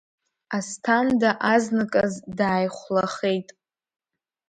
Асҭанда 0.57 1.29
азныказ 1.53 2.13
дааихәлахеит. 2.37 3.47